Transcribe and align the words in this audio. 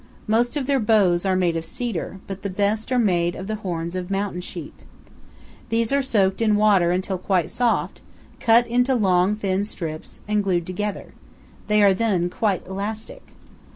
Most 0.25 0.57
of 0.57 0.65
their 0.65 0.79
bows 0.79 1.27
are 1.27 1.35
made 1.35 1.55
of 1.55 1.63
cedar, 1.63 2.19
but 2.25 2.41
the 2.41 2.49
best 2.49 2.91
are 2.91 2.97
made 2.97 3.35
of 3.35 3.45
the 3.45 3.57
horns 3.57 3.93
of 3.93 4.09
mountain 4.09 4.41
sheep. 4.41 4.73
These 5.69 5.91
are 5.91 6.01
soaked 6.01 6.41
in 6.41 6.55
water 6.55 6.89
until 6.89 7.19
quite 7.19 7.51
soft, 7.51 8.01
cut 8.39 8.65
into 8.65 8.95
long 8.95 9.35
thin 9.35 9.63
strips, 9.63 10.21
and 10.27 10.43
glued 10.43 10.65
together; 10.65 11.13
they 11.67 11.83
are 11.83 11.93
then 11.93 12.31
quite 12.31 12.65
elastic. 12.65 13.33